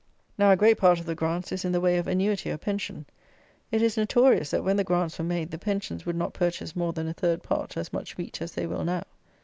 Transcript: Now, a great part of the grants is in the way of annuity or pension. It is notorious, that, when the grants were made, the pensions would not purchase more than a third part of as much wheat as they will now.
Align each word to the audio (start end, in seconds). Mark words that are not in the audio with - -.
Now, 0.35 0.49
a 0.49 0.55
great 0.55 0.79
part 0.79 0.99
of 0.99 1.05
the 1.05 1.13
grants 1.13 1.51
is 1.51 1.63
in 1.63 1.73
the 1.73 1.79
way 1.79 1.99
of 1.99 2.07
annuity 2.07 2.49
or 2.49 2.57
pension. 2.57 3.05
It 3.71 3.83
is 3.83 3.97
notorious, 3.97 4.49
that, 4.49 4.63
when 4.63 4.77
the 4.77 4.83
grants 4.83 5.19
were 5.19 5.23
made, 5.25 5.51
the 5.51 5.59
pensions 5.59 6.07
would 6.07 6.15
not 6.15 6.33
purchase 6.33 6.75
more 6.75 6.91
than 6.91 7.07
a 7.07 7.13
third 7.13 7.43
part 7.43 7.73
of 7.77 7.81
as 7.81 7.93
much 7.93 8.17
wheat 8.17 8.41
as 8.41 8.53
they 8.53 8.65
will 8.65 8.83
now. 8.83 9.03